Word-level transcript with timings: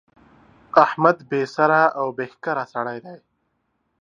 احمد 0.85 1.17
بې 1.29 1.41
سره 1.55 1.79
او 1.99 2.07
بې 2.17 2.25
ښکره 2.33 2.63
سړی 2.73 2.97
دی. 3.05 3.17